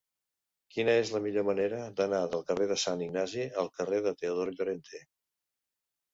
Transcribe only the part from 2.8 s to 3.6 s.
Sant Ignasi